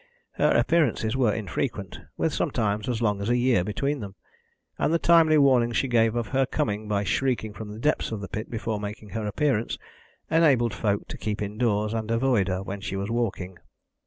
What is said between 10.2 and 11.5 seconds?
enabled folk to keep